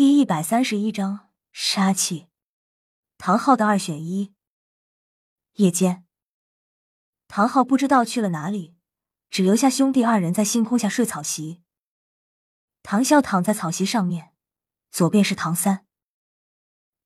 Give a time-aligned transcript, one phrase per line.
[0.00, 2.28] 第一百三十一章杀气。
[3.18, 4.34] 唐昊的二选一。
[5.56, 6.06] 夜间，
[7.28, 8.74] 唐昊不知道去了哪里，
[9.28, 11.62] 只留下兄弟二人在星空下睡草席。
[12.82, 14.32] 唐啸躺在草席上面，
[14.90, 15.86] 左边是唐三。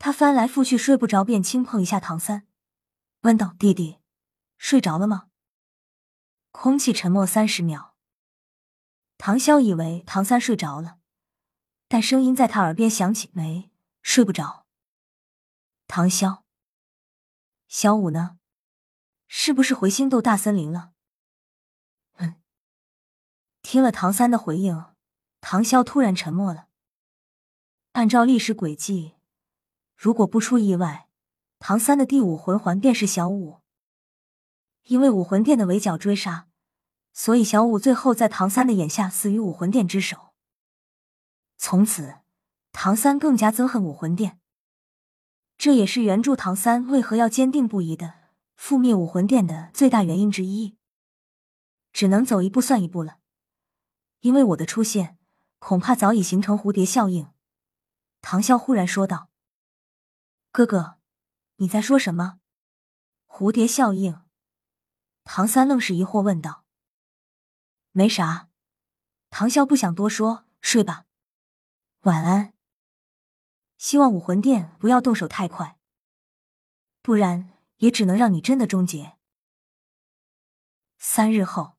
[0.00, 2.48] 他翻来覆去睡不着，便轻碰一下唐三，
[3.20, 4.00] 问道：“弟弟，
[4.58, 5.28] 睡着了吗？”
[6.50, 7.94] 空气沉默三十秒。
[9.16, 10.98] 唐潇以为唐三睡着了。
[11.92, 13.68] 但声音在他耳边响起：“没
[14.00, 14.64] 睡不着。”
[15.88, 16.42] 唐潇，
[17.66, 18.38] 小五呢？
[19.26, 20.92] 是不是回星斗大森林了？
[22.18, 22.36] 嗯。
[23.62, 24.84] 听了唐三的回应，
[25.40, 26.68] 唐潇突然沉默了。
[27.94, 29.16] 按照历史轨迹，
[29.96, 31.08] 如果不出意外，
[31.58, 33.62] 唐三的第五魂环便是小五。
[34.84, 36.46] 因为武魂殿的围剿追杀，
[37.12, 40.29] 所以小五最后在唐三的眼下死于武魂殿之手。
[41.62, 42.20] 从此，
[42.72, 44.40] 唐三更加憎恨武魂殿。
[45.58, 48.14] 这也是原著唐三为何要坚定不移的
[48.56, 50.78] 覆灭武魂殿的最大原因之一。
[51.92, 53.18] 只能走一步算一步了，
[54.20, 55.18] 因为我的出现，
[55.58, 57.30] 恐怕早已形成蝴蝶效应。
[58.22, 59.28] 唐啸忽然说道
[60.50, 60.96] ：“哥哥，
[61.56, 62.40] 你在说什么？
[63.26, 64.22] 蝴蝶效应？”
[65.24, 66.64] 唐三愣是疑惑问道
[67.92, 68.48] ：“没啥。”
[69.28, 71.04] 唐潇不想多说，睡吧。
[72.04, 72.54] 晚安。
[73.76, 75.76] 希望武魂殿不要动手太快，
[77.02, 79.18] 不然也只能让你真的终结。
[80.96, 81.76] 三日后，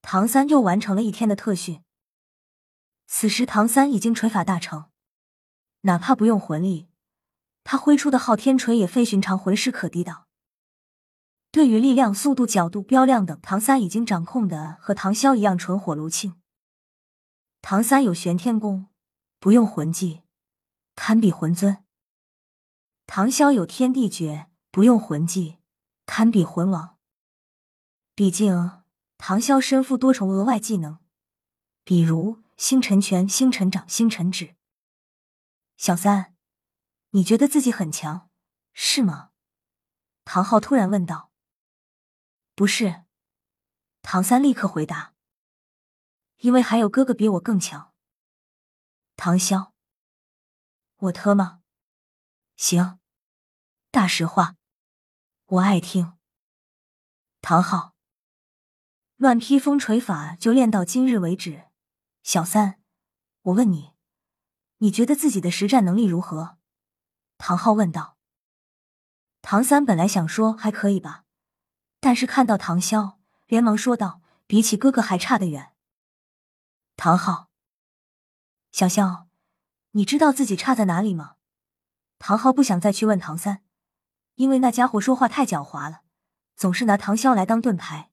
[0.00, 1.82] 唐三又完成了一天的特训。
[3.06, 4.90] 此时，唐三已经锤法大成，
[5.82, 6.88] 哪怕不用魂力，
[7.62, 10.26] 他挥出的昊天锤也非寻常魂师可抵挡。
[11.50, 16.36] 对于力量、速度、角度、标量等，唐三已经掌控的和唐潇一样纯火炉磬。
[17.60, 18.88] 唐三有玄天功。
[19.44, 20.22] 不用魂技，
[20.96, 21.84] 堪比魂尊。
[23.04, 25.58] 唐潇有天地诀，不用魂技，
[26.06, 26.96] 堪比魂王。
[28.14, 28.82] 毕竟
[29.18, 30.98] 唐潇身负多重额外技能，
[31.84, 34.56] 比如星辰拳、星辰掌、星辰指。
[35.76, 36.34] 小三，
[37.10, 38.30] 你觉得自己很强，
[38.72, 39.32] 是吗？
[40.24, 41.30] 唐昊突然问道。
[42.54, 43.04] 不是，
[44.00, 45.12] 唐三立刻回答。
[46.38, 47.93] 因为还有哥哥比我更强。
[49.16, 49.70] 唐潇，
[50.96, 51.62] 我特吗？
[52.56, 52.98] 行，
[53.90, 54.56] 大实话，
[55.46, 56.18] 我爱听。
[57.40, 57.94] 唐昊，
[59.16, 61.68] 乱披风锤法就练到今日为止。
[62.22, 62.82] 小三，
[63.42, 63.94] 我问你，
[64.78, 66.58] 你觉得自己的实战能力如何？
[67.38, 68.18] 唐昊问道。
[69.40, 71.24] 唐三本来想说还可以吧，
[72.00, 75.74] 但是看到唐潇，连忙说道：“比起哥哥还差得远。”
[76.96, 77.50] 唐昊。
[78.74, 79.28] 小肖，
[79.92, 81.36] 你知道自己差在哪里吗？
[82.18, 83.62] 唐昊不想再去问唐三，
[84.34, 86.02] 因为那家伙说话太狡猾了，
[86.56, 88.10] 总是拿唐潇来当盾牌。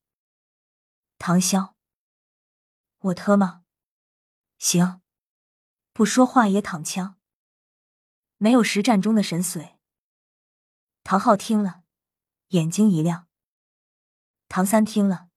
[1.17, 1.73] 唐潇，
[2.99, 3.63] 我特吗？
[4.59, 5.01] 行，
[5.93, 7.17] 不说话也躺枪。
[8.37, 9.77] 没有实战中的神髓。
[11.03, 11.81] 唐昊听了，
[12.49, 13.27] 眼睛一亮。
[14.47, 15.29] 唐三听了，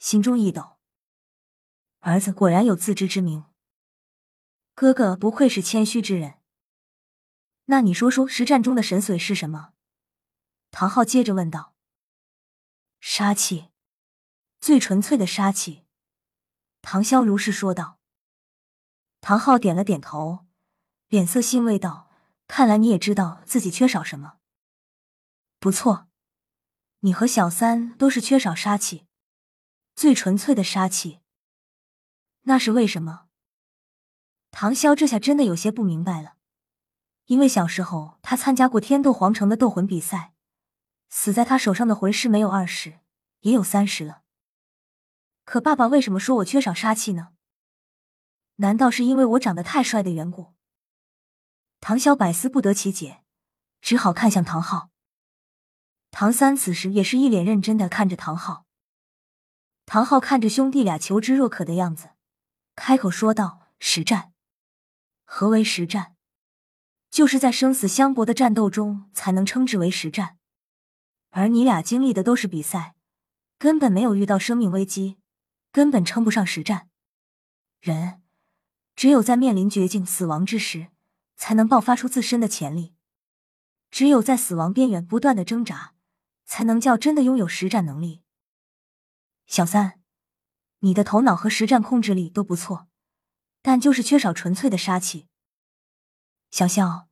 [0.00, 0.78] 心中一抖，
[2.00, 3.44] 儿子果然有自知之明。
[4.80, 6.38] 哥哥不愧是谦虚之人。
[7.64, 9.72] 那你说说实战中的神髓是什么？
[10.70, 11.74] 唐昊接着问道。
[13.00, 13.70] 杀气，
[14.60, 15.82] 最纯粹的杀气。
[16.80, 17.98] 唐潇如是说道。
[19.20, 20.46] 唐昊点了点头，
[21.08, 22.08] 脸色欣慰道
[22.46, 24.38] ：“看来你也知道自己缺少什么。
[25.58, 26.06] 不错，
[27.00, 29.08] 你和小三都是缺少杀气，
[29.96, 31.18] 最纯粹的杀气。
[32.42, 33.24] 那是为什么？”
[34.60, 36.34] 唐潇这下真的有些不明白了，
[37.26, 40.32] 因为小时候他参加过天斗皇城的斗魂比赛，
[41.08, 42.98] 死在他手上的魂师没有二十，
[43.42, 44.22] 也有三十了。
[45.44, 47.28] 可爸爸为什么说我缺少杀气呢？
[48.56, 50.54] 难道是因为我长得太帅的缘故？
[51.78, 53.22] 唐潇百思不得其解，
[53.80, 54.90] 只好看向唐昊。
[56.10, 58.66] 唐三此时也是一脸认真的看着唐昊。
[59.86, 62.10] 唐昊看着兄弟俩求知若渴的样子，
[62.74, 64.32] 开口说道：“实战。”
[65.30, 66.16] 何为实战？
[67.10, 70.38] 就是在生死相搏的战斗中才能称之为实战，
[71.28, 72.94] 而你俩经历的都是比赛，
[73.58, 75.18] 根本没有遇到生命危机，
[75.70, 76.88] 根本称不上实战。
[77.78, 78.22] 人
[78.96, 80.88] 只有在面临绝境、死亡之时，
[81.36, 82.94] 才能爆发出自身的潜力；
[83.90, 85.94] 只有在死亡边缘不断的挣扎，
[86.46, 88.22] 才能叫真的拥有实战能力。
[89.46, 90.00] 小三，
[90.78, 92.87] 你的头脑和实战控制力都不错。
[93.68, 95.26] 但就是缺少纯粹的杀气，
[96.50, 97.06] 小萧，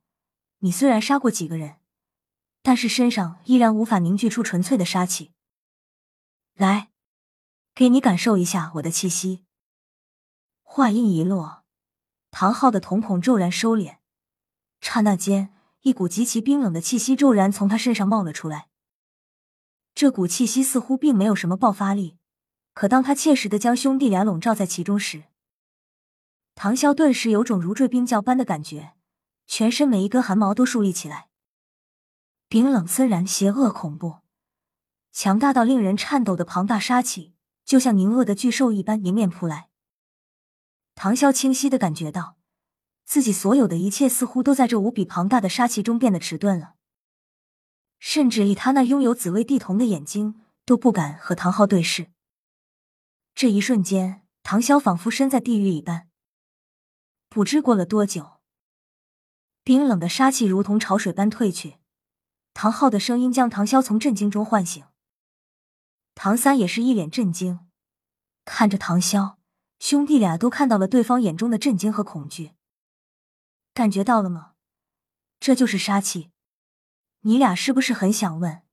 [0.57, 1.75] 你虽然杀过几个人，
[2.63, 5.33] 但是身上依然无法凝聚出纯粹的杀气。
[6.55, 6.89] 来，
[7.75, 9.45] 给你感受一下我的气息。”
[10.65, 11.63] 话音一落，
[12.31, 13.97] 唐昊的瞳孔骤然收敛，
[14.81, 18.69] 刹那间，一股极其冰冷的气息骤然从他身上冒了出来。
[19.93, 22.17] 这股气息似乎并没有什么爆发力，
[22.73, 25.25] 可当他切实的将兄弟俩笼罩在其中时，
[26.59, 28.93] 唐潇顿时有种如坠冰窖般的感觉，
[29.45, 31.27] 全身每一根汗毛都竖立起来。
[32.47, 34.21] 冰冷、森然、邪恶、恐怖，
[35.11, 39.69] 强大到令人颤抖的庞大杀气，就像凝恶的巨兽一般迎面扑来。
[40.95, 42.37] 唐潇清晰的感觉到，
[43.05, 46.73] 自己所有的一切似乎都在这无比庞大的杀气中变得迟钝了。
[47.99, 52.07] 甚至以他那拥有紫薇地瞳的眼睛都不敢和唐昊对视。
[53.35, 56.06] 这一瞬间，唐潇仿佛身在地狱一般。
[57.37, 58.39] 不知过了多久，
[59.61, 61.77] 冰冷的杀气如同潮水般退去，
[62.55, 64.83] 唐昊的声音将唐潇从震惊中唤醒。
[66.15, 67.69] 唐三也是一脸震惊，
[68.43, 69.35] 看着唐潇，
[69.77, 72.53] 兄弟俩都看到了对方眼中的震惊和恐惧。
[73.71, 74.53] 感觉到了吗？
[75.39, 76.31] 这就是杀气。
[77.19, 78.63] 你俩是不是很想问，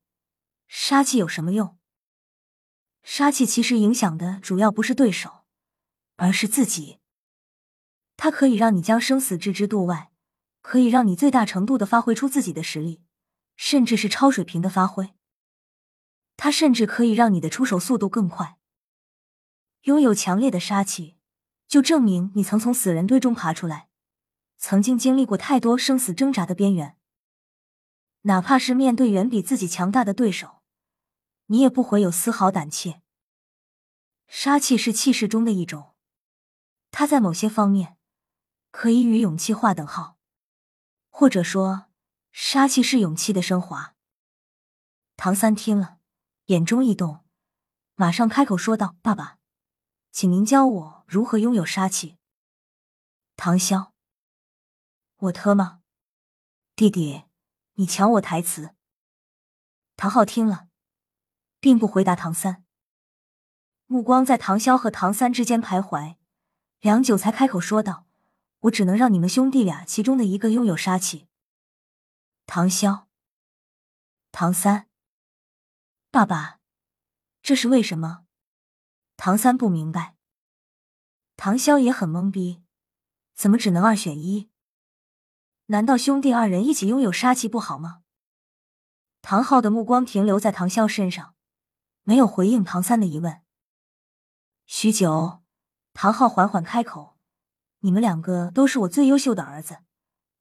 [0.69, 1.77] 杀气有什么用？
[3.03, 5.45] 杀气其实影响的主要不是对手，
[6.17, 7.01] 而是自己。
[8.17, 10.11] 它可以让你将生死置之度外，
[10.63, 13.03] 可以让你最大程度的发挥出自己的实力，
[13.57, 15.15] 甚至是超水平的发挥。
[16.37, 18.59] 它甚至可以让你的出手速度更快。
[19.83, 21.17] 拥有强烈的杀气，
[21.69, 23.89] 就证明你曾从死人堆中爬出来，
[24.57, 26.97] 曾经经历过太多生死挣扎的边缘。
[28.23, 30.63] 哪怕是面对远比自己强大的对手，
[31.47, 33.03] 你也不会有丝毫胆怯。
[34.27, 35.93] 杀气是气势中的一种，
[36.91, 37.99] 它在某些方面
[38.77, 40.19] 可以与勇气划等号，
[41.09, 41.87] 或者说，
[42.33, 43.95] 杀气是勇气的升华。
[45.17, 46.01] 唐三听了，
[46.47, 47.25] 眼中一动，
[47.95, 49.39] 马上开口说道：“爸爸，
[50.11, 52.19] 请您教我如何拥有杀气。”
[53.37, 53.93] 唐潇，
[55.19, 55.83] 我特吗？
[56.75, 57.23] 弟弟。
[57.77, 58.75] 你抢我台词！
[59.97, 60.69] 唐昊听了，
[61.59, 62.65] 并不回答唐三，
[63.87, 66.17] 目光在唐潇和唐三之间徘徊，
[66.81, 68.07] 良久才开口说道
[68.65, 71.27] ：“我只能让你们兄弟俩其中的一个拥有杀气。”
[72.47, 73.07] 唐潇、
[74.31, 74.89] 唐三，
[76.11, 76.61] 爸爸，
[77.43, 78.27] 这是为什么？
[79.17, 80.17] 唐三不明白，
[81.37, 82.63] 唐潇也很懵逼，
[83.35, 84.51] 怎么只能二选一？
[85.67, 88.03] 难道兄弟二人一起拥有杀气不好吗？
[89.23, 91.35] 唐昊的目光停留在唐潇身上，
[92.03, 93.43] 没有回应唐三的疑问。
[94.67, 95.43] 许久，
[95.95, 97.14] 唐昊缓缓开口
[97.85, 99.81] ：“你们两个都是我最优秀的儿子，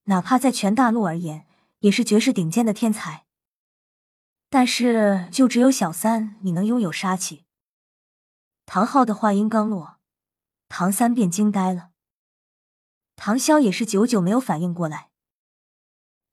[0.03, 1.45] 哪怕在全大陆而言，
[1.79, 3.25] 也是绝世顶尖的天才。
[4.49, 7.43] 但是，就只有小三你能拥有杀气。”
[8.65, 9.97] 唐昊的话音刚落，
[10.69, 11.89] 唐三便惊呆了。
[13.17, 15.09] 唐潇也是久久没有反应过来。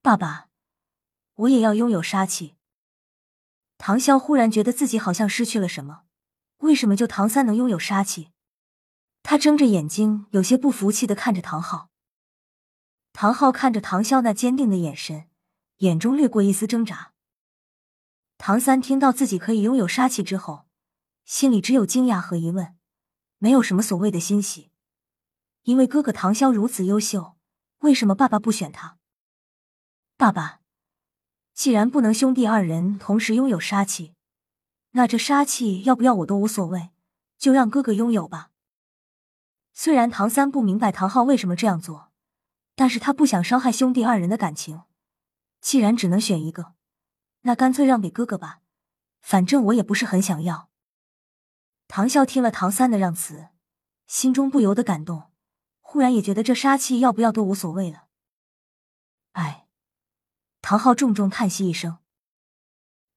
[0.01, 0.49] 爸爸，
[1.35, 2.55] 我也要拥有杀气。
[3.79, 6.03] 唐潇忽然觉得自己好像失去了什么，
[6.59, 8.31] 为什么就唐三能拥有杀气？
[9.23, 11.89] 他睁着眼睛，有些不服气的看着唐昊。
[13.13, 15.29] 唐昊看着唐潇那坚定的眼神，
[15.79, 17.13] 眼中掠过一丝挣扎。
[18.39, 20.67] 唐三听到自己可以拥有杀气之后，
[21.25, 22.77] 心里只有惊讶和疑问，
[23.39, 24.71] 没有什么所谓的欣喜，
[25.65, 27.37] 因为哥哥唐潇如此优秀，
[27.81, 28.97] 为什么爸爸不选他？
[30.17, 30.61] 爸爸，
[31.53, 34.15] 既然不能兄弟二人同时拥有杀气，
[34.93, 36.91] 那这杀气要不要我都无所谓，
[37.37, 38.51] 就让哥哥拥有吧。
[39.73, 42.13] 虽然唐三不明白唐昊为什么这样做，
[42.75, 44.83] 但是他不想伤害兄弟二人的感情。
[45.61, 46.75] 既然只能选一个，
[47.43, 48.61] 那干脆让给哥哥吧，
[49.21, 50.71] 反正我也不是很想要。
[51.89, 53.49] 唐啸听了唐三的让辞，
[54.07, 55.31] 心中不由得感动，
[55.81, 58.07] 忽然也觉得这杀气要不要都无所谓了。
[59.33, 59.67] 哎。
[60.63, 62.01] 唐昊重重叹息一声：“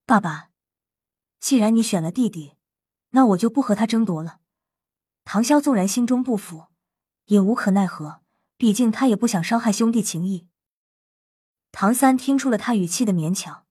[0.06, 0.48] 爸爸，
[1.38, 2.56] 既然你选了弟弟，
[3.10, 4.40] 那我就不和他争夺了。”
[5.24, 6.68] 唐潇纵然心中不服，
[7.24, 8.22] 也无可奈何，
[8.56, 10.48] 毕竟他也不想伤害兄弟情谊。
[11.72, 13.66] 唐三听出了他语气的勉强，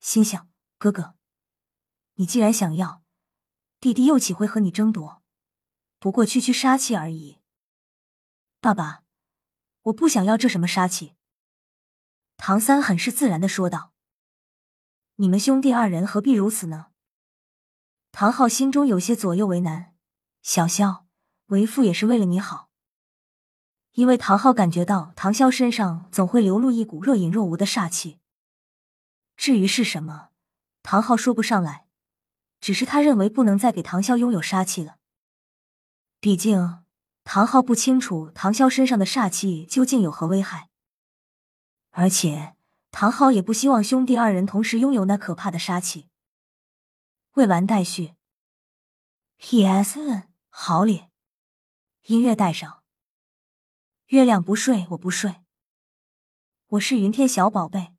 [0.00, 1.14] 心想：“哥哥，
[2.14, 3.02] 你既然想要，
[3.78, 5.22] 弟弟又岂会和你争夺？
[5.98, 7.38] 不过区区杀气而已。”
[8.60, 9.04] 爸爸，
[9.82, 11.14] 我不想要这什么杀气。
[12.36, 13.92] 唐三很是自然的说道
[15.16, 16.86] ：“你们兄弟二人何必如此呢？”
[18.10, 19.93] 唐昊心中有些左右为难。
[20.44, 21.06] 小萧，
[21.46, 22.68] 为父也是为了你好。
[23.92, 28.20] 因为唐昊感觉到唐萧身上总会流露一股若隐若无的煞气。
[29.38, 30.28] 至于是什么，
[30.82, 31.86] 唐昊说不上来，
[32.60, 34.98] 只是他认为不能再给唐萧拥有杀气了。
[36.20, 36.84] 毕竟，
[37.24, 40.68] 唐昊不清楚唐萧身上的煞气究竟有何危害，
[41.92, 42.54] 而且
[42.90, 46.10] 唐昊也不希望兄弟二人同时拥有那可怕的杀气。
[47.32, 48.12] 未完待续。
[49.36, 50.28] P.S.
[50.56, 51.10] 好咧，
[52.02, 52.84] 音乐带上。
[54.06, 55.42] 月亮不睡，我不睡。
[56.68, 57.93] 我是云天小宝贝。